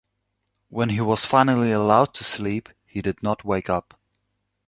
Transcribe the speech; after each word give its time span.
When 0.69 0.89
he 0.89 1.01
was 1.01 1.25
finally 1.25 1.71
allowed 1.71 2.15
to 2.15 2.23
sleep 2.23 2.69
he 2.87 3.03
did 3.03 3.21
not 3.21 3.43
wake 3.45 3.69
up. 3.69 3.99